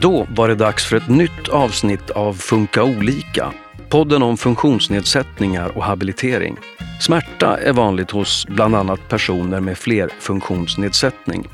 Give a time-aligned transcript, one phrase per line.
[0.00, 3.52] Då var det dags för ett nytt avsnitt av Funka olika.
[3.88, 6.56] Podden om funktionsnedsättningar och habilitering.
[7.00, 11.48] Smärta är vanligt hos bland annat personer med flerfunktionsnedsättning.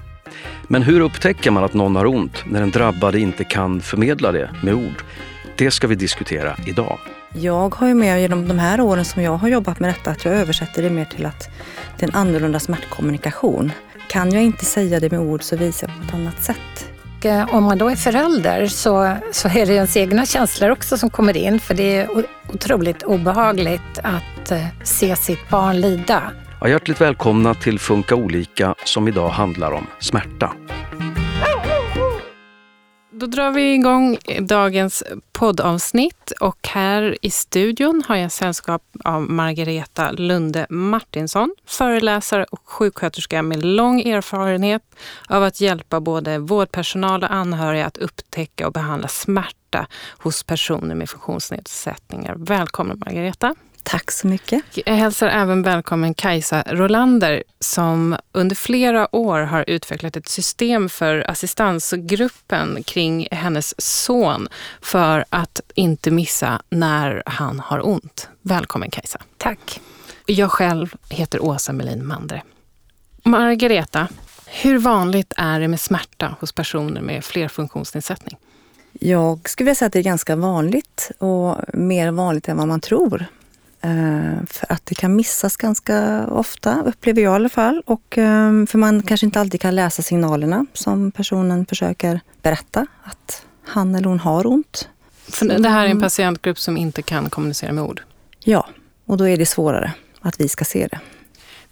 [0.69, 4.51] Men hur upptäcker man att någon har ont när den drabbade inte kan förmedla det
[4.63, 5.05] med ord?
[5.57, 6.99] Det ska vi diskutera idag.
[7.35, 10.25] Jag har ju med genom de här åren som jag har jobbat med detta att
[10.25, 11.49] jag översätter det mer till att
[11.99, 13.73] det är en annorlunda smärtkommunikation.
[14.09, 16.96] Kan jag inte säga det med ord så visar jag på ett annat sätt.
[17.25, 21.11] Eh, om man då är förälder så, så är det ens egna känslor också som
[21.11, 22.09] kommer in för det är
[22.53, 26.23] otroligt obehagligt att eh, se sitt barn lida.
[26.61, 30.53] Ja, hjärtligt välkomna till Funka olika som idag handlar om smärta.
[33.19, 40.11] Då drar vi igång dagens poddavsnitt och här i studion har jag sällskap av Margareta
[40.13, 44.83] Lunde Martinsson, föreläsare och sjuksköterska med lång erfarenhet
[45.29, 49.87] av att hjälpa både vårdpersonal och anhöriga att upptäcka och behandla smärta
[50.19, 52.35] hos personer med funktionsnedsättningar.
[52.39, 53.55] Välkommen Margareta!
[53.89, 54.63] Tack så mycket.
[54.87, 61.31] Jag hälsar även välkommen Kajsa Rolander som under flera år har utvecklat ett system för
[61.31, 64.49] assistansgruppen kring hennes son
[64.81, 68.29] för att inte missa när han har ont.
[68.43, 69.19] Välkommen Kajsa.
[69.37, 69.81] Tack.
[70.27, 72.43] Jag själv heter Åsa Melin Mandre.
[73.23, 74.09] Margareta,
[74.47, 78.37] hur vanligt är det med smärta hos personer med flerfunktionsnedsättning?
[78.93, 82.81] Jag skulle vilja säga att det är ganska vanligt och mer vanligt än vad man
[82.81, 83.27] tror.
[83.87, 87.83] Eh, för att det kan missas ganska ofta, upplever jag i alla fall.
[87.87, 93.47] Och ehm, för man kanske inte alltid kan läsa signalerna som personen försöker berätta att
[93.65, 94.89] han eller hon har ont.
[95.29, 98.03] För det här är en patientgrupp som inte kan kommunicera med ord?
[98.45, 98.69] Ja,
[99.07, 101.01] och då är det svårare att vi ska se det.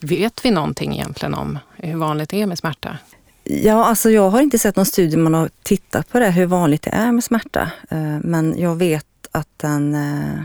[0.01, 2.99] Vet vi någonting egentligen om hur vanligt det är med smärta?
[3.45, 6.83] Ja, alltså jag har inte sett någon studie man har tittat på det, hur vanligt
[6.83, 7.71] det är med smärta.
[7.91, 10.43] Eh, men jag vet att den eh,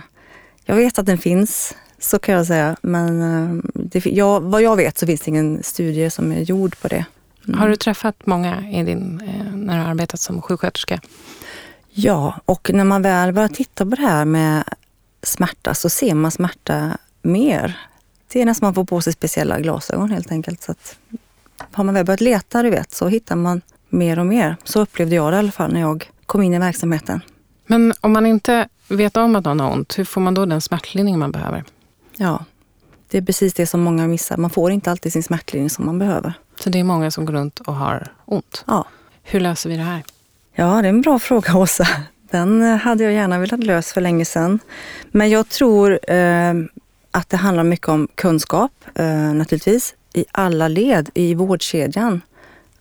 [0.70, 2.76] jag vet att den finns, så kan jag säga.
[2.82, 6.80] Men eh, det, jag, vad jag vet så finns det ingen studie som är gjord
[6.82, 7.06] på det.
[7.48, 7.60] Mm.
[7.60, 11.02] Har du träffat många i din, eh, när du har arbetat som sjuksköterska?
[11.90, 14.64] Ja, och när man väl börjar titta på det här med
[15.24, 17.80] smärta så ser man smärta mer.
[18.32, 20.62] Det är nästan man får på sig speciella glasögon helt enkelt.
[20.64, 20.96] Så att
[21.72, 24.58] har man väl börjat leta, du vet, så hittar man mer och mer.
[24.64, 27.22] Så upplevde jag det i alla fall när jag kom in i verksamheten.
[27.66, 30.62] Men om man inte vet om att någon har ont, hur får man då den
[30.62, 31.64] smärtlindring man behöver?
[32.18, 32.46] Ja,
[33.10, 34.38] det är precis det som många missar.
[34.38, 36.34] Man får inte alltid sin smärtlindring som man behöver.
[36.60, 38.64] Så det är många som går runt och har ont?
[38.68, 38.86] Ja.
[39.24, 40.04] Hur löser vi det här?
[40.54, 41.88] Ja, det är en bra fråga Åsa.
[42.32, 44.60] Den hade jag gärna velat lösa för länge sedan.
[45.12, 46.54] Men jag tror eh,
[47.12, 52.22] att det handlar mycket om kunskap eh, naturligtvis i alla led i vårdkedjan.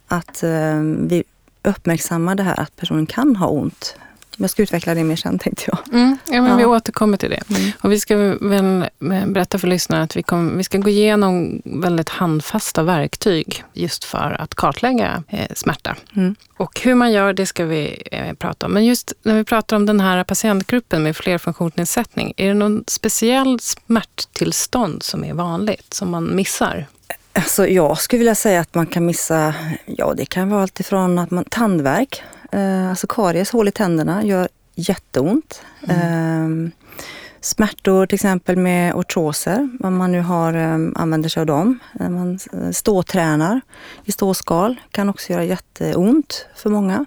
[0.09, 1.25] Att eh, vi
[1.63, 3.97] uppmärksammar det här att personen kan ha ont
[4.41, 5.79] jag ska utveckla det mer sen tänkte jag.
[5.93, 6.57] Mm, ja, men ja.
[6.57, 7.43] Vi återkommer till det.
[7.51, 7.73] Mm.
[7.81, 8.89] Och vi ska väl
[9.27, 14.37] berätta för lyssnarna att vi, kom, vi ska gå igenom väldigt handfasta verktyg just för
[14.41, 15.97] att kartlägga eh, smärta.
[16.17, 16.35] Mm.
[16.57, 18.73] Och hur man gör det ska vi eh, prata om.
[18.73, 23.61] Men just när vi pratar om den här patientgruppen med flerfunktionsnedsättning, är det någon speciell
[23.61, 26.87] smärttillstånd som är vanligt, som man missar?
[27.33, 29.55] Alltså jag skulle vilja säga att man kan missa,
[29.87, 32.38] ja det kan vara allt ifrån att man, tandvärk, Eh,
[32.89, 35.63] alltså karies, hål i tänderna, gör jätteont.
[35.89, 36.65] Mm.
[36.65, 36.71] Eh,
[37.41, 41.79] smärtor till exempel med ortroser, om man nu har, eh, använder sig av dem.
[41.93, 42.39] När man
[42.73, 43.61] ståtränar
[44.05, 47.05] i ståskal kan också göra jätteont för många.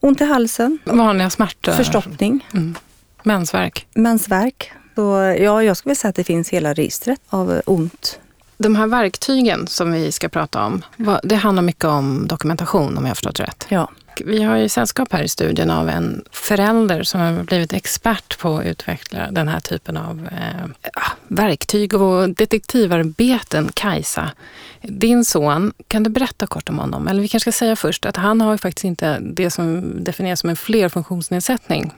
[0.00, 0.78] Ont i halsen.
[0.84, 1.72] Vanliga smärtor?
[1.72, 2.48] Förstoppning.
[2.54, 2.74] Mm.
[3.22, 3.86] Mensvärk?
[3.94, 4.72] Mensvärk.
[4.94, 8.18] Så, ja, jag skulle säga att det finns hela registret av ont
[8.56, 10.82] de här verktygen som vi ska prata om,
[11.22, 13.66] det handlar mycket om dokumentation om jag har förstått rätt.
[13.68, 13.90] Ja.
[14.24, 18.56] Vi har ju sällskap här i studion av en förälder som har blivit expert på
[18.56, 20.64] att utveckla den här typen av eh,
[20.94, 23.70] ah, verktyg och detektivarbeten.
[23.74, 24.30] Kajsa,
[24.82, 27.08] din son, kan du berätta kort om honom?
[27.08, 30.40] Eller vi kanske ska säga först att han har ju faktiskt inte det som definieras
[30.40, 31.92] som en flerfunktionsnedsättning.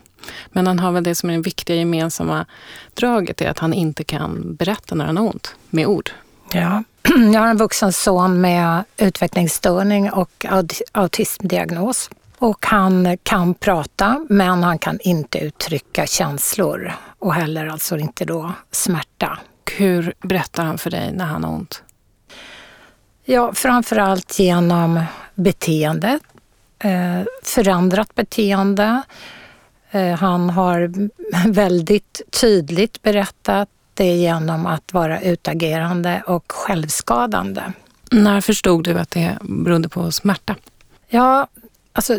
[0.48, 2.46] Men han har väl det som är det viktiga gemensamma
[2.94, 6.10] draget är att han inte kan berätta när han har ont med ord.
[6.52, 6.82] Ja.
[7.32, 10.46] Jag har en vuxen son med utvecklingsstörning och
[10.92, 12.10] autismdiagnos.
[12.38, 18.52] Och han kan prata, men han kan inte uttrycka känslor och heller alltså inte då
[18.70, 19.38] smärta.
[19.76, 21.82] Hur berättar han för dig när han har ont?
[23.24, 25.00] Ja, framförallt genom
[25.34, 26.18] beteende,
[26.78, 29.02] eh, förändrat beteende.
[29.90, 30.92] Eh, han har
[31.48, 37.62] väldigt tydligt berättat det genom att vara utagerande och självskadande.
[38.10, 40.54] När förstod du att det berodde på smärta?
[41.08, 41.46] Ja,
[41.92, 42.18] alltså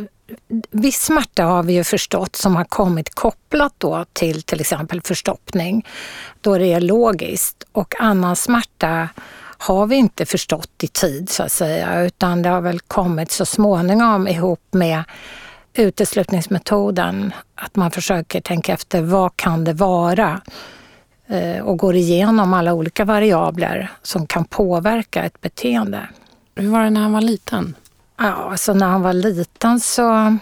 [0.71, 5.85] viss smärta har vi ju förstått som har kommit kopplat då till till exempel förstoppning,
[6.41, 7.63] då det är logiskt.
[7.71, 9.09] Och annan smärta
[9.57, 13.45] har vi inte förstått i tid så att säga, utan det har väl kommit så
[13.45, 15.03] småningom ihop med
[15.73, 17.33] uteslutningsmetoden.
[17.55, 20.41] Att man försöker tänka efter vad kan det vara?
[21.27, 26.07] Eh, och går igenom alla olika variabler som kan påverka ett beteende.
[26.55, 27.75] Hur var det när han var liten?
[28.17, 30.37] Ja, alltså när han var liten så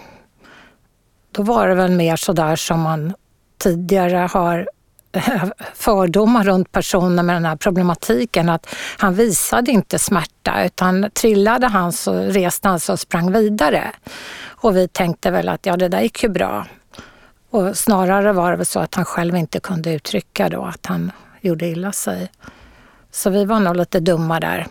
[1.31, 3.13] då var det väl mer sådär som man
[3.57, 4.69] tidigare har
[5.73, 8.49] fördomar runt personer med den här problematiken.
[8.49, 13.91] Att han visade inte smärta utan trillade han så reste han sig och sprang vidare.
[14.45, 16.65] Och vi tänkte väl att ja, det där gick ju bra.
[17.55, 21.11] Och snarare var det väl så att han själv inte kunde uttrycka då att han
[21.41, 22.31] gjorde illa sig.
[23.11, 24.67] Så vi var nog lite dumma där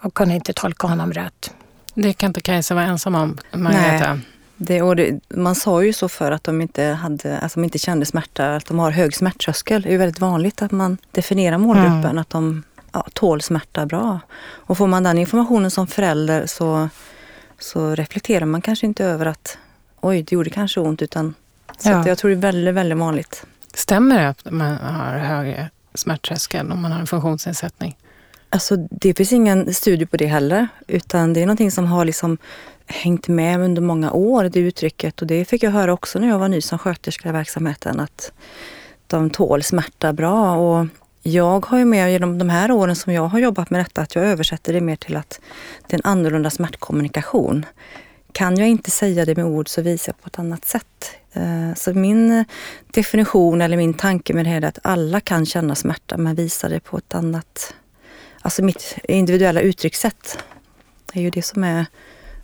[0.00, 1.54] och kunde inte tolka honom rätt.
[1.94, 4.14] Det kan inte Kajsa vara ensam om, Margareta.
[4.14, 4.20] Nej.
[4.56, 7.78] Det, och det, man sa ju så för att de inte, hade, alltså de inte
[7.78, 9.82] kände smärta, att de har hög smärttröskel.
[9.82, 12.18] Det är ju väldigt vanligt att man definierar målgruppen, mm.
[12.18, 12.62] att de
[12.92, 14.20] ja, tål smärta bra.
[14.40, 16.88] Och får man den informationen som förälder så,
[17.58, 19.58] så reflekterar man kanske inte över att
[20.00, 21.34] oj, det gjorde kanske ont, utan
[21.78, 22.08] så ja.
[22.08, 23.46] jag tror det är väldigt, väldigt vanligt.
[23.74, 27.96] Stämmer det att man har hög smärttröskel om man har en funktionsnedsättning?
[28.50, 32.38] Alltså, det finns ingen studie på det heller, utan det är någonting som har liksom
[32.86, 35.20] hängt med under många år, det uttrycket.
[35.20, 38.32] Och det fick jag höra också när jag var ny som sköterska i verksamheten, att
[39.06, 40.56] de tål smärta bra.
[40.56, 40.86] Och
[41.22, 44.14] jag har ju med genom de här åren som jag har jobbat med detta, att
[44.14, 45.40] jag översätter det mer till att
[45.86, 47.66] det är en annorlunda smärtkommunikation.
[48.34, 51.10] Kan jag inte säga det med ord så visar jag på ett annat sätt.
[51.32, 52.44] Eh, så min
[52.86, 56.68] definition eller min tanke med det här är att alla kan känna smärta men visar
[56.68, 57.74] det på ett annat,
[58.40, 60.38] alltså mitt individuella uttryckssätt.
[61.12, 61.86] Det är ju det som är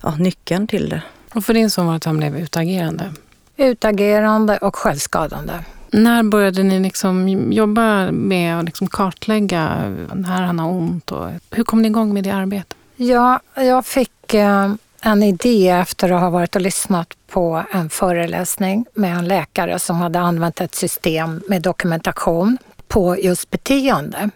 [0.03, 1.03] ja, nyckeln till det.
[1.35, 3.13] Och för din son var det att han blev utagerande?
[3.57, 5.53] Utagerande och självskadande.
[5.91, 11.13] När började ni liksom jobba med att liksom kartlägga när han har ont?
[11.13, 12.77] Och hur kom ni igång med det arbetet?
[12.97, 18.87] Ja, jag fick eh, en idé efter att ha varit och lyssnat på en föreläsning
[18.95, 22.59] med en läkare som hade använt ett system med dokumentation
[22.89, 24.31] på just beteende.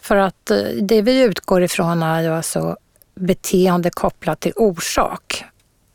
[0.00, 2.76] För att eh, det vi utgår ifrån är ju alltså
[3.14, 5.44] beteende kopplat till orsak.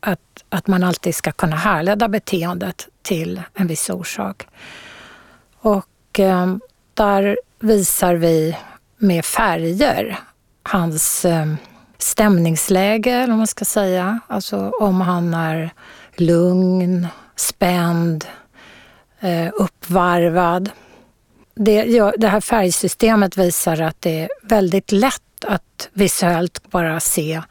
[0.00, 4.46] Att, att man alltid ska kunna härleda beteendet till en viss orsak.
[5.60, 6.56] Och eh,
[6.94, 8.56] där visar vi
[8.96, 10.18] med färger
[10.62, 11.46] hans eh,
[11.98, 14.20] stämningsläge, eller vad man ska säga.
[14.26, 15.70] Alltså om han är
[16.16, 17.06] lugn,
[17.36, 18.24] spänd,
[19.20, 20.70] eh, uppvarvad.
[21.54, 27.42] Det, ja, det här färgsystemet visar att det är väldigt lätt att visuellt bara se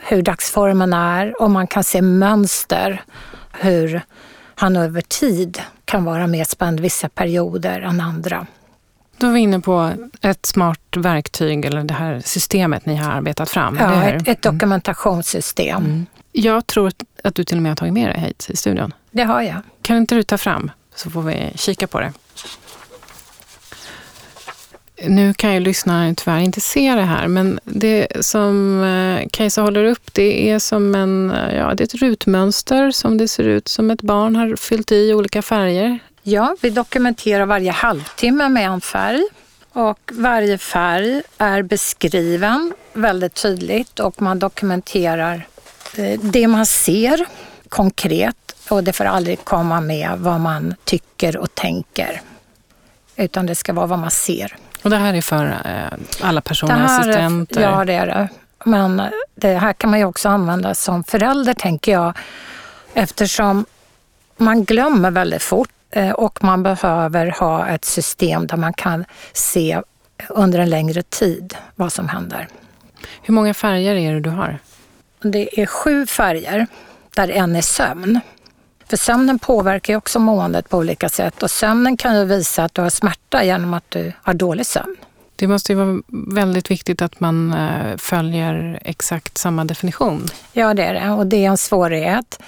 [0.00, 3.02] hur dagsformen är och man kan se mönster,
[3.52, 4.02] hur
[4.54, 8.46] han över tid kan vara mer spänd vissa perioder än andra.
[9.20, 13.50] Då är vi inne på ett smart verktyg eller det här systemet ni har arbetat
[13.50, 13.76] fram.
[13.80, 14.58] Ja, ett, ett, mm.
[14.58, 15.84] dokumentationssystem.
[15.84, 16.06] Mm.
[16.32, 16.92] Jag tror
[17.24, 18.94] att du till och med har tagit med det hit i studion.
[19.10, 19.56] Det har jag.
[19.82, 22.12] Kan inte du ta fram så får vi kika på det.
[25.08, 29.84] Nu kan ju lyssnaren tyvärr inte se det här, men det som eh, Kajsa håller
[29.84, 33.68] upp, det är som en, eh, ja, det är ett rutmönster som det ser ut
[33.68, 35.98] som ett barn har fyllt i olika färger.
[36.22, 39.24] Ja, vi dokumenterar varje halvtimme med en färg
[39.72, 45.46] och varje färg är beskriven väldigt tydligt och man dokumenterar
[45.96, 47.26] eh, det man ser
[47.68, 52.20] konkret och det får aldrig komma med vad man tycker och tänker.
[53.16, 54.56] Utan det ska vara vad man ser.
[54.82, 57.60] Och det här är för eh, alla personliga assistenter?
[57.60, 58.28] Ja, det är det.
[58.64, 59.02] Men
[59.34, 62.16] det här kan man ju också använda som förälder, tänker jag,
[62.94, 63.64] eftersom
[64.36, 65.79] man glömmer väldigt fort eh,
[66.14, 69.80] och man behöver ha ett system där man kan se
[70.28, 72.48] under en längre tid vad som händer.
[73.22, 74.58] Hur många färger är det du har?
[75.22, 76.66] Det är sju färger,
[77.14, 78.20] där en är sömn.
[78.86, 82.74] För sömnen påverkar ju också måendet på olika sätt och sömnen kan ju visa att
[82.74, 84.96] du har smärta genom att du har dålig sömn.
[85.36, 86.02] Det måste ju vara
[86.34, 90.26] väldigt viktigt att man eh, följer exakt samma definition.
[90.52, 92.42] Ja, det är det och det är en svårighet.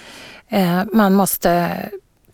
[0.49, 1.71] Eh, man måste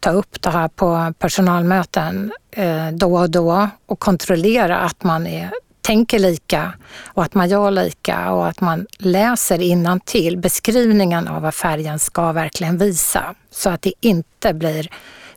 [0.01, 5.51] ta upp det här på personalmöten eh, då och då och kontrollera att man är
[5.89, 6.73] tänker lika
[7.05, 12.33] och att man gör lika och att man läser till beskrivningen av vad färgen ska
[12.33, 14.91] verkligen visa så att det inte blir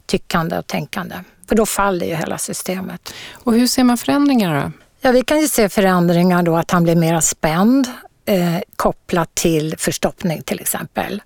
[0.06, 1.15] tyckande och tänkande.
[1.50, 3.13] För då faller ju hela systemet.
[3.34, 4.72] Och hur ser man förändringar då?
[5.01, 7.88] Ja, vi kan ju se förändringar då att han blir mer spänd
[8.25, 11.22] eh, kopplat till förstoppning till exempel.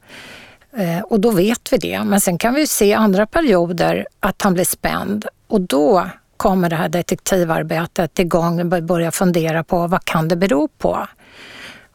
[0.77, 2.03] Eh, och då vet vi det.
[2.03, 6.75] Men sen kan vi se andra perioder att han blir spänd och då kommer det
[6.75, 11.07] här detektivarbetet igång och börjar fundera på vad kan det bero på?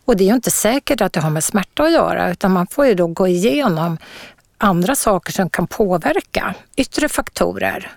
[0.05, 2.67] Och det är ju inte säkert att det har med smärta att göra utan man
[2.67, 3.99] får ju då gå igenom
[4.59, 7.91] andra saker som kan påverka, yttre faktorer.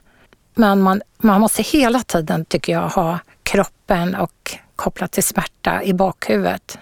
[0.56, 5.94] Men man, man måste hela tiden, tycker jag, ha kroppen och kopplat till smärta i
[5.94, 6.78] bakhuvudet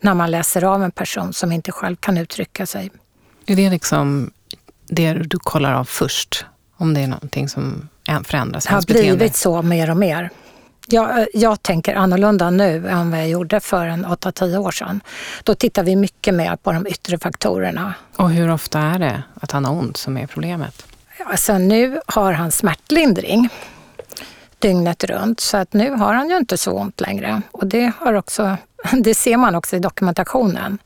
[0.00, 2.90] när man läser av en person som inte själv kan uttrycka sig.
[3.46, 4.30] Är det liksom
[4.88, 6.46] det du kollar av först?
[6.76, 7.88] Om det är någonting som
[8.24, 8.64] förändras?
[8.64, 10.30] Det har blivit så mer och mer.
[10.86, 15.00] Jag, jag tänker annorlunda nu än vad jag gjorde för en 8-10 år sedan.
[15.44, 17.94] Då tittar vi mycket mer på de yttre faktorerna.
[18.16, 20.86] Och hur ofta är det att han har ont som är problemet?
[21.24, 23.48] Alltså nu har han smärtlindring
[24.58, 27.42] dygnet runt så att nu har han ju inte så ont längre.
[27.50, 28.56] Och det, har också,
[28.92, 30.78] det ser man också i dokumentationen.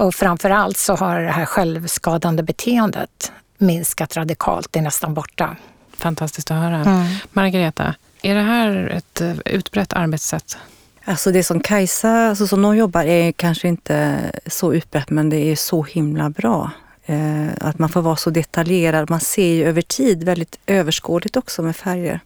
[0.00, 5.56] Och framför allt så har det här självskadande beteendet minskat radikalt, det är nästan borta.
[5.98, 6.76] Fantastiskt att höra.
[6.76, 7.06] Mm.
[7.32, 10.56] Margareta, är det här ett eh, utbrett arbetssätt?
[11.04, 15.36] Alltså det som Kajsa, alltså som de jobbar, är kanske inte så utbrett men det
[15.36, 16.70] är så himla bra.
[17.06, 19.10] Eh, att man får vara så detaljerad.
[19.10, 22.20] Man ser ju över tid väldigt överskådligt också med färger.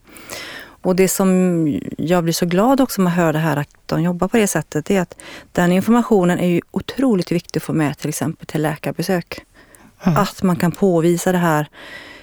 [0.85, 4.03] Och det som jag blir så glad också med att höra det här att de
[4.03, 5.17] jobbar på det sättet, är att
[5.51, 9.45] den informationen är ju otroligt viktig att få med till exempel till läkarbesök.
[10.03, 10.17] Mm.
[10.17, 11.67] Att man kan påvisa det här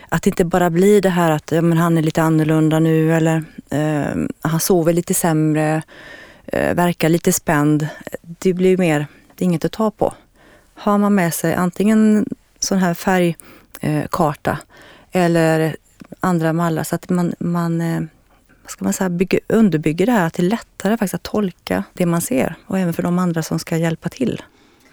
[0.08, 3.14] att det inte bara blir det här att ja, men han är lite annorlunda nu
[3.14, 5.82] eller eh, han sover lite sämre,
[6.46, 7.88] eh, verkar lite spänd.
[8.22, 10.14] Det blir mer, det är inget att ta på.
[10.74, 12.26] Har man med sig antingen
[12.58, 14.58] sån här färgkarta
[15.12, 15.76] eh, eller
[16.20, 18.02] andra mallar så att man, man eh,
[18.62, 21.84] vad ska man säga, bygger, underbygger det här att det är lättare faktiskt att tolka
[21.92, 24.42] det man ser och även för de andra som ska hjälpa till.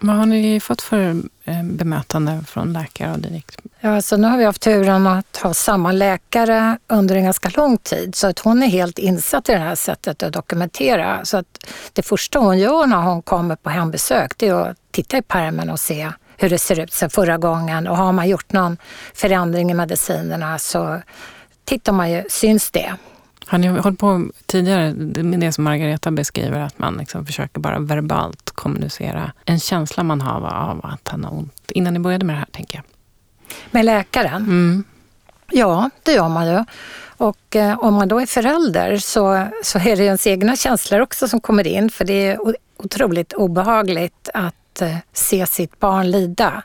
[0.02, 3.60] Vad har ni fått för eh, bemötande från läkare och dylikt?
[3.80, 7.78] Ja, alltså nu har vi haft turen att ha samma läkare under en ganska lång
[7.78, 11.24] tid så att hon är helt insatt i det här sättet att dokumentera.
[11.24, 15.18] Så att det första hon gör när hon kommer på hembesök det är att titta
[15.18, 18.52] i pärmen och se hur det ser ut sen förra gången och har man gjort
[18.52, 18.76] någon
[19.14, 21.02] förändring i medicinerna så
[21.64, 22.94] tittar man ju, syns det?
[23.50, 24.92] Har ni hållit på tidigare
[25.22, 30.20] med det som Margareta beskriver, att man liksom försöker bara verbalt kommunicera en känsla man
[30.20, 32.84] har av att han har ont, innan ni började med det här tänker jag?
[33.70, 34.42] Med läkaren?
[34.42, 34.84] Mm.
[35.50, 36.64] Ja, det gör man ju.
[37.16, 41.28] Och eh, om man då är förälder så, så är det ens egna känslor också
[41.28, 42.38] som kommer in, för det är
[42.76, 46.62] otroligt obehagligt att eh, se sitt barn lida,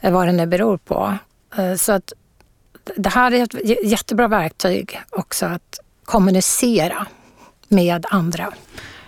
[0.00, 1.16] eh, vad det nu beror på.
[1.56, 2.12] Eh, så att
[2.96, 5.78] det här är ett jättebra verktyg också att
[6.12, 7.06] kommunicera
[7.68, 8.52] med andra.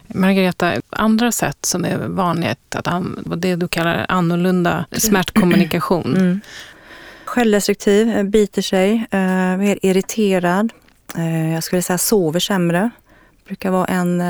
[0.07, 3.05] Margareta, andra sätt som är vanligt, att
[3.37, 6.17] det du kallar annorlunda smärtkommunikation.
[6.17, 6.41] Mm.
[7.25, 10.73] Självdestruktiv, eh, biter sig, eh, mer irriterad.
[11.17, 12.91] Eh, jag skulle säga sover sämre.
[13.39, 14.23] Det brukar vara en,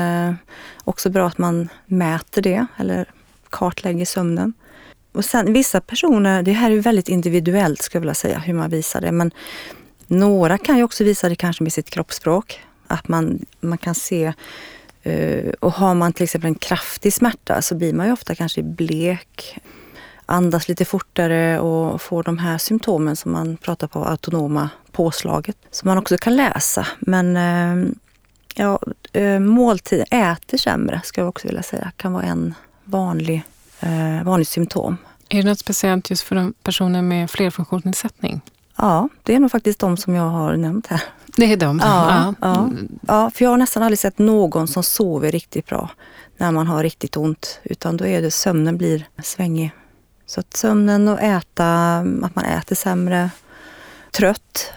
[0.83, 3.05] också bra att man mäter det eller
[3.49, 4.53] kartlägger sömnen.
[5.11, 8.69] Och sen vissa personer, det här är väldigt individuellt skulle jag vilja säga, hur man
[8.69, 9.11] visar det.
[9.11, 9.31] Men
[10.07, 12.59] några kan ju också visa det kanske med sitt kroppsspråk.
[12.87, 14.33] Att man, man kan se
[15.03, 18.63] eh, och har man till exempel en kraftig smärta så blir man ju ofta kanske
[18.63, 19.57] blek,
[20.25, 25.57] andas lite fortare och får de här symptomen som man pratar på, autonoma påslaget.
[25.71, 26.87] Som man också kan läsa.
[26.99, 27.91] Men eh,
[28.55, 28.79] ja,
[29.13, 33.43] eh, måltid, äter sämre skulle jag också vilja säga, kan vara en vanlig,
[34.23, 34.97] vanlig symptom.
[35.29, 38.41] Är det något speciellt just för personer med flerfunktionsnedsättning?
[38.77, 41.03] Ja, det är nog faktiskt de som jag har nämnt här.
[41.37, 41.79] Det är de?
[41.83, 42.69] Ja, ja.
[43.07, 45.89] ja, för jag har nästan aldrig sett någon som sover riktigt bra
[46.37, 47.59] när man har riktigt ont.
[47.63, 49.71] Utan då är det sömnen blir svängig.
[50.25, 53.29] Så att sömnen och äta, att man äter sämre,
[54.11, 54.73] trött,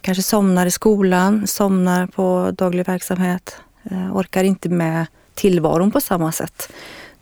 [0.00, 3.56] kanske somnar i skolan, somnar på daglig verksamhet,
[3.90, 6.72] eh, orkar inte med tillvaron på samma sätt.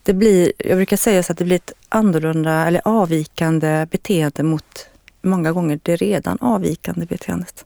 [0.02, 4.88] Det blir, jag brukar säga så att det blir ett annorlunda eller avvikande beteende mot
[5.22, 7.64] många gånger det redan avvikande beteendet.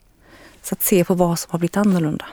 [0.63, 2.25] Så att se på vad som har blivit annorlunda.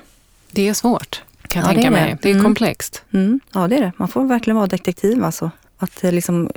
[0.52, 2.18] Det är svårt kan jag ja, tänka det mig.
[2.22, 2.44] Det är mm.
[2.44, 3.04] komplext.
[3.14, 3.40] Mm.
[3.54, 3.92] Ja, det är det.
[3.98, 5.52] Man får verkligen vara detektiv alltså.
[5.78, 6.52] Att liksom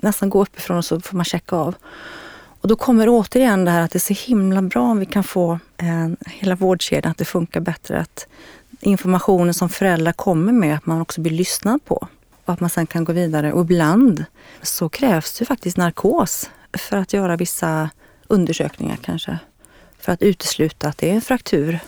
[0.00, 1.74] nästan gå uppifrån och så får man checka av.
[2.60, 5.24] Och då kommer återigen det här att det är så himla bra om vi kan
[5.24, 8.00] få en, hela vårdkedjan att det funkar bättre.
[8.00, 8.26] Att
[8.80, 12.08] informationen som föräldrar kommer med, att man också blir lyssnad på.
[12.44, 13.52] Och att man sen kan gå vidare.
[13.52, 14.24] Och ibland
[14.62, 17.90] så krävs det faktiskt narkos för att göra vissa
[18.28, 19.38] undersökningar kanske.
[19.98, 21.78] För att utesluta att det är en fraktur.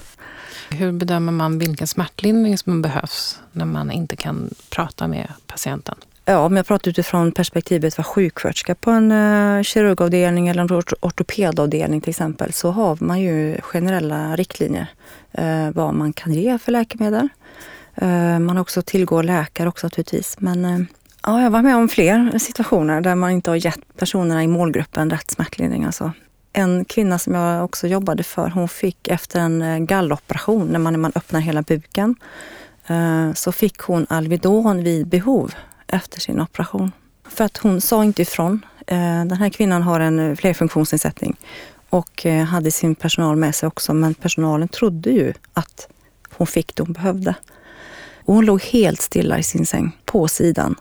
[0.70, 5.94] Hur bedömer man vilken smärtlindring som behövs när man inte kan prata med patienten?
[6.25, 12.00] Ja, om jag pratar utifrån perspektivet vara sjuksköterska på en uh, kirurgavdelning eller en ortopedavdelning
[12.00, 14.87] till exempel så har man ju generella riktlinjer
[15.38, 17.28] uh, vad man kan ge för läkemedel.
[18.02, 20.37] Uh, man har också tillgå läkare också naturligtvis.
[20.40, 20.87] Men uh,
[21.23, 25.11] ja, jag var med om fler situationer där man inte har gett personerna i målgruppen
[25.11, 25.85] rätt smärtlindring.
[25.85, 26.12] Alltså.
[26.52, 30.92] En kvinna som jag också jobbade för, hon fick efter en eh, galloperation, när man,
[30.92, 32.14] när man öppnar hela buken,
[32.87, 35.54] eh, så fick hon Alvedon vid behov
[35.87, 36.92] efter sin operation.
[37.28, 38.66] För att hon sa inte ifrån.
[38.87, 41.37] Eh, den här kvinnan har en flerfunktionsnedsättning
[41.90, 43.95] och hade sin personal med sig också.
[43.95, 45.88] Men personalen trodde ju att
[46.37, 47.35] hon fick det hon behövde.
[48.25, 50.75] Och hon låg helt stilla i sin säng, på sidan.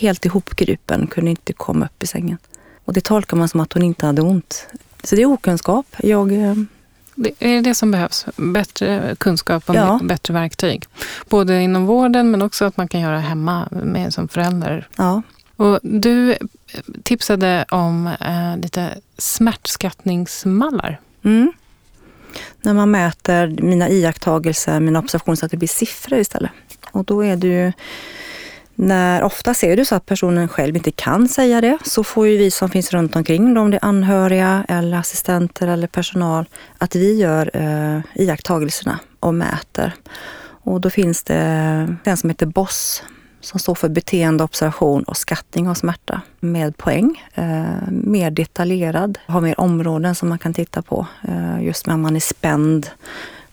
[0.00, 2.38] Helt ihopgrupen, kunde inte komma upp i sängen.
[2.84, 4.66] Och det tolkar man som att hon inte hade ont.
[5.04, 5.86] Så det är okunskap.
[5.98, 6.54] Jag eh,
[7.14, 8.26] det är det som behövs.
[8.36, 10.00] Bättre kunskap och ja.
[10.02, 10.84] bättre verktyg.
[11.28, 14.88] Både inom vården men också att man kan göra hemma med, som förälder.
[14.96, 15.22] Ja.
[15.56, 16.36] Och du
[17.02, 21.00] tipsade om eh, lite smärtskattningsmallar.
[21.24, 21.52] Mm.
[22.62, 26.50] När man mäter mina iakttagelser, mina observationer så att det blir siffror istället.
[26.90, 27.72] Och då är det ju
[28.74, 32.36] när oftast är det så att personen själv inte kan säga det, så får ju
[32.36, 36.44] vi som finns runt omkring, om det är anhöriga eller assistenter eller personal,
[36.78, 39.92] att vi gör eh, iakttagelserna och mäter.
[40.64, 41.34] Och då finns det
[42.04, 43.02] en som heter BOSS
[43.44, 47.22] som står för beteende, observation och skattning av smärta med poäng.
[47.34, 51.06] Eh, mer detaljerad, har mer områden som man kan titta på.
[51.28, 52.90] Eh, just när man är spänd,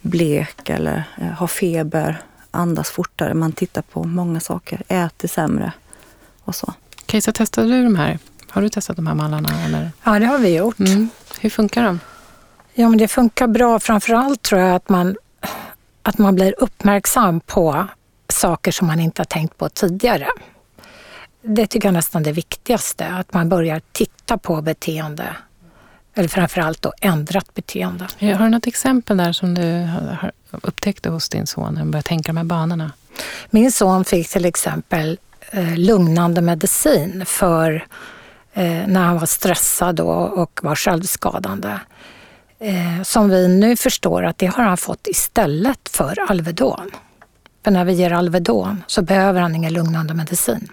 [0.01, 2.21] blek eller eh, har feber,
[2.51, 5.74] andas fortare, man tittar på många saker, äter sämre
[6.43, 6.74] och så.
[7.05, 8.20] Kajsa, testade du de här?
[8.50, 9.50] Har du testat de här mallarna?
[9.65, 9.91] Eller?
[10.03, 10.79] Ja, det har vi gjort.
[10.79, 11.10] Mm.
[11.39, 12.00] Hur funkar de?
[12.74, 13.79] Ja, men det funkar bra.
[13.79, 15.15] Framförallt tror jag att man,
[16.03, 17.88] att man blir uppmärksam på
[18.27, 20.27] saker som man inte har tänkt på tidigare.
[21.41, 25.36] Det tycker jag nästan det viktigaste, att man börjar titta på beteende.
[26.15, 28.08] Eller framförallt då ändrat beteende.
[28.20, 29.88] Har du något exempel där som du
[30.21, 32.91] har upptäckte hos din son när du började tänka de här banorna?
[33.50, 35.19] Min son fick till exempel
[35.52, 37.86] eh, lugnande medicin för
[38.54, 41.80] eh, när han var stressad och var självskadande.
[42.60, 46.91] Eh, som vi nu förstår att det har han fått istället för Alvedon.
[47.63, 50.67] För när vi ger Alvedon så behöver han ingen lugnande medicin.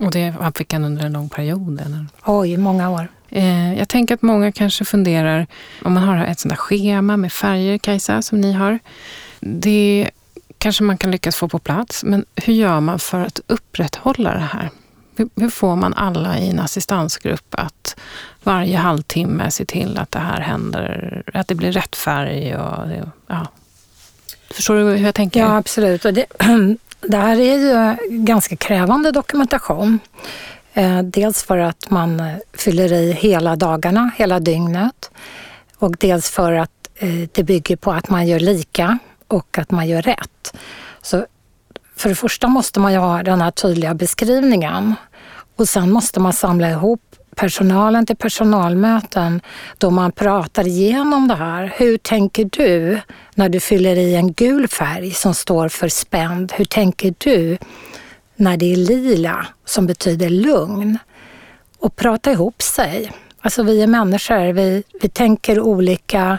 [0.00, 1.80] Och det fick han under en lång period?
[1.80, 2.06] Eller?
[2.24, 3.08] Oj, många år.
[3.30, 5.46] Eh, jag tänker att många kanske funderar,
[5.82, 8.78] om man har ett sånt där schema med färger, Kajsa, som ni har.
[9.40, 10.10] Det
[10.58, 14.48] kanske man kan lyckas få på plats, men hur gör man för att upprätthålla det
[14.52, 14.70] här?
[15.36, 17.96] Hur får man alla i en assistansgrupp att
[18.42, 22.56] varje halvtimme se till att det här händer, att det blir rätt färg?
[22.56, 22.86] Och,
[23.26, 23.46] ja.
[24.50, 25.40] Förstår du hur jag tänker?
[25.40, 26.04] Ja, absolut.
[26.04, 26.26] Och det,
[27.00, 29.98] det här är ju ganska krävande dokumentation.
[30.78, 35.10] Eh, dels för att man eh, fyller i hela dagarna, hela dygnet.
[35.78, 39.88] Och dels för att eh, det bygger på att man gör lika och att man
[39.88, 40.54] gör rätt.
[41.02, 41.26] Så
[41.96, 44.94] för det första måste man ju ha den här tydliga beskrivningen
[45.56, 47.00] och sen måste man samla ihop
[47.36, 49.40] personalen till personalmöten
[49.78, 51.74] då man pratar igenom det här.
[51.76, 53.00] Hur tänker du
[53.34, 56.52] när du fyller i en gul färg som står för spänd?
[56.52, 57.58] Hur tänker du
[58.38, 60.98] när det är lila som betyder lugn?
[61.78, 63.12] Och prata ihop sig.
[63.40, 66.38] Alltså vi är människor, vi, vi tänker olika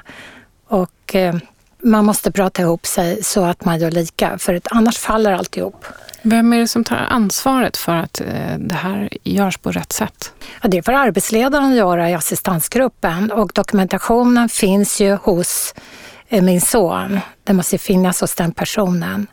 [0.68, 1.36] och eh,
[1.84, 5.86] man måste prata ihop sig så att man gör lika, för annars faller alltihop.
[6.22, 10.34] Vem är det som tar ansvaret för att eh, det här görs på rätt sätt?
[10.62, 15.76] Ja, det får arbetsledaren göra i assistansgruppen och dokumentationen finns ju hos
[16.30, 17.20] eh, min son.
[17.44, 19.28] Det måste finnas hos den personen.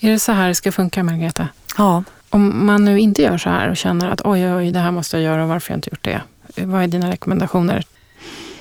[0.00, 1.48] Är det så här det ska funka, Margareta?
[1.76, 2.04] Ja.
[2.30, 5.16] Om man nu inte gör så här och känner att oj, oj, det här måste
[5.16, 6.20] jag göra och varför jag inte gjort det?
[6.56, 7.84] Vad är dina rekommendationer?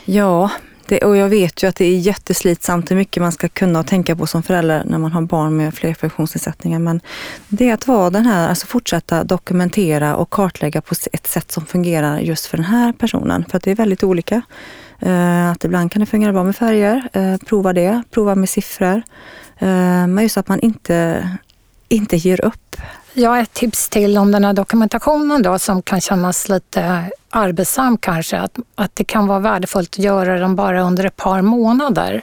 [0.05, 0.49] Ja,
[0.87, 3.87] det, och jag vet ju att det är jätteslitsamt hur mycket man ska kunna och
[3.87, 6.79] tänka på som förälder när man har barn med fler funktionsnedsättningar.
[6.79, 7.01] Men
[7.47, 11.65] det är att vara den här, alltså fortsätta dokumentera och kartlägga på ett sätt som
[11.65, 13.45] fungerar just för den här personen.
[13.49, 14.41] För att det är väldigt olika.
[15.05, 17.09] Uh, att ibland kan det fungera bra med färger.
[17.17, 18.95] Uh, prova det, prova med siffror.
[19.61, 21.29] Uh, men just att man inte,
[21.89, 22.75] inte ger upp.
[23.13, 28.39] Ja, ett tips till om den här dokumentationen då som kan kännas lite arbetsam kanske,
[28.39, 32.21] att, att det kan vara värdefullt att göra den bara under ett par månader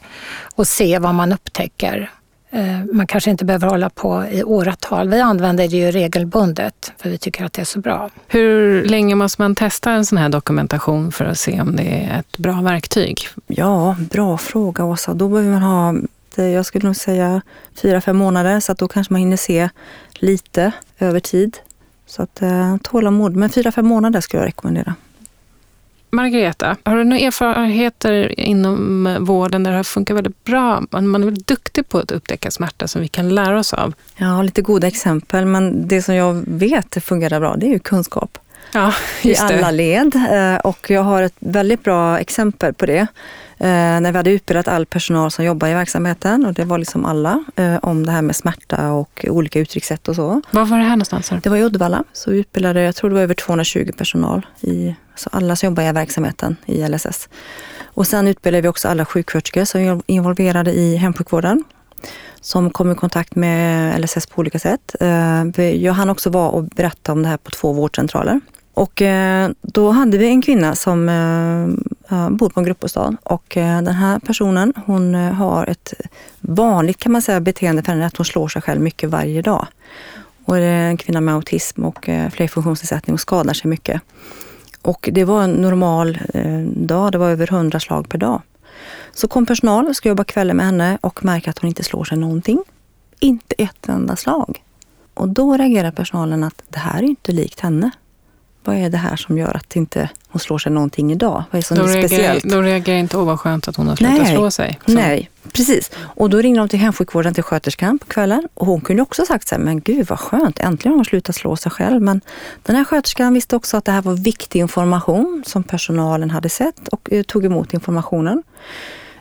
[0.54, 2.10] och se vad man upptäcker.
[2.52, 5.08] Eh, man kanske inte behöver hålla på i åratal.
[5.08, 8.10] Vi använder det ju regelbundet för vi tycker att det är så bra.
[8.28, 12.20] Hur länge måste man testa en sån här dokumentation för att se om det är
[12.20, 13.28] ett bra verktyg?
[13.46, 15.14] Ja, bra fråga Åsa.
[15.14, 15.94] Då behöver man ha,
[16.36, 17.42] jag skulle nog säga
[17.74, 19.68] fyra, fem månader så att då kanske man hinner se
[20.14, 21.58] lite över tid.
[22.06, 24.94] Så att, eh, tålamod, men fyra, fem månader skulle jag rekommendera.
[26.12, 30.82] Margareta, har du några erfarenheter inom vården där det har funkat väldigt bra?
[30.90, 33.94] Man är väldigt duktig på att upptäcka smärta som vi kan lära oss av.
[34.16, 38.38] Ja, lite goda exempel, men det som jag vet fungerar bra, det är ju kunskap.
[38.72, 40.14] Ja, I alla led.
[40.14, 43.06] Eh, och jag har ett väldigt bra exempel på det.
[43.58, 47.04] Eh, när vi hade utbildat all personal som jobbar i verksamheten och det var liksom
[47.04, 50.42] alla eh, om det här med smärta och olika uttryckssätt och så.
[50.50, 51.32] Var var det här någonstans?
[51.42, 52.04] Det var i Uddevalla.
[52.12, 55.82] Så vi utbildade, jag tror det var över 220 personal, i, så alla som jobbar
[55.82, 57.28] i verksamheten i LSS.
[57.84, 61.64] Och sen utbildade vi också alla sjuksköterskor som är involverade i hemsjukvården
[62.40, 64.96] som kom i kontakt med LSS på olika sätt.
[65.80, 68.40] Jag hann också vara och berätta om det här på två vårdcentraler.
[68.80, 73.82] Och eh, då hade vi en kvinna som eh, bor på en gruppbostad och eh,
[73.82, 75.94] den här personen hon har ett
[76.40, 79.66] vanligt kan man säga beteende för henne att hon slår sig själv mycket varje dag.
[80.44, 84.02] Och det är en kvinna med autism och flerfunktionsnedsättning och skadar sig mycket.
[84.82, 86.18] Och det var en normal
[86.66, 88.42] dag, det var över 100 slag per dag.
[89.12, 92.04] Så kom personal och skulle jobba kvällen med henne och märker att hon inte slår
[92.04, 92.64] sig någonting.
[93.18, 94.62] Inte ett enda slag.
[95.14, 97.90] Och då reagerar personalen att det här är inte likt henne
[98.64, 101.44] vad är det här som gör att inte hon slår sig någonting idag?
[101.50, 102.44] Vad är som då är speciellt?
[102.44, 104.34] Då reagerar inte, åh vad skönt att hon har slutat Nej.
[104.34, 104.78] slå sig.
[104.86, 104.92] Så.
[104.92, 105.90] Nej, precis.
[105.98, 108.48] Och då ringde de till hemsjukvården, till sköterskan på kvällen.
[108.54, 111.36] Och hon kunde också sagt så här, men gud vad skönt, äntligen har hon slutat
[111.36, 112.02] slå sig själv.
[112.02, 112.20] Men
[112.62, 116.88] den här sköterskan visste också att det här var viktig information som personalen hade sett
[116.88, 118.42] och eh, tog emot informationen.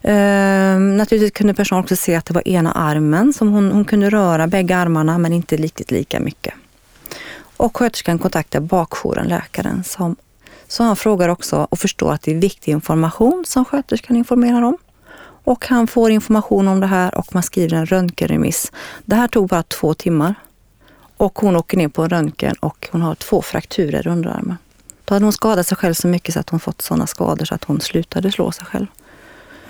[0.02, 4.10] Ehm, naturligtvis kunde personalen också se att det var ena armen som hon, hon kunde
[4.10, 6.54] röra, bägge armarna, men inte riktigt lika mycket.
[7.60, 10.15] Och sköterskan kontaktar bakjouren, läkaren, som,
[10.67, 14.78] så han frågar också och förstår att det är viktig information som sköterskan informerar om.
[15.43, 18.72] Och han får information om det här och man skriver en röntgenremiss.
[19.06, 20.36] Det här tog bara två timmar.
[21.17, 24.58] Och hon åker ner på röntgen och hon har två frakturer i underarmen.
[25.06, 27.56] Då hade hon skadat sig själv så mycket så att hon fått sådana skador så
[27.56, 28.88] att hon slutade slå sig själv.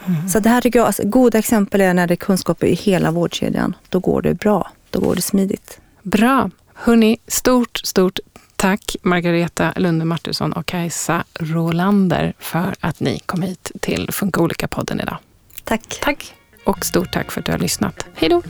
[0.06, 0.30] Mm.
[0.30, 3.12] Så det här tycker jag, alltså, goda exempel är när det är kunskaper i hela
[3.12, 3.76] vårdkedjan.
[3.90, 4.72] Då går det bra.
[4.90, 5.80] Då går det smidigt.
[6.02, 6.50] Bra.
[6.82, 8.20] Hörni, stort, stort
[8.56, 15.02] tack Margareta Lunde Martinsson och Kajsa Rolander för att ni kom hit till Funka olika-podden
[15.02, 15.18] idag.
[15.64, 16.00] Tack.
[16.02, 16.34] Tack.
[16.64, 18.06] Och stort tack för att du har lyssnat.
[18.16, 18.42] Hej då.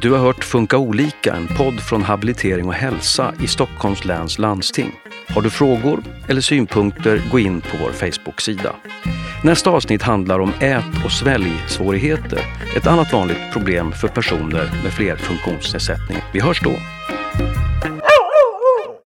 [0.00, 4.92] Du har hört Funka olika, en podd från Habilitering och hälsa i Stockholms läns landsting.
[5.28, 8.74] Har du frågor eller synpunkter, gå in på vår Facebook-sida.
[9.44, 12.40] Nästa avsnitt handlar om ät och sväljsvårigheter,
[12.76, 16.18] ett annat vanligt problem för personer med fler funktionsnedsättning.
[16.32, 16.72] Vi hörs då!
[17.38, 17.95] you